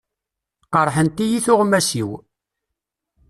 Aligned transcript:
Qerḥent-iyi 0.73 1.39
tuɣmas-iw. 1.45 2.09